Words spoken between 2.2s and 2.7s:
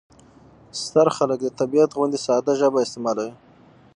ساده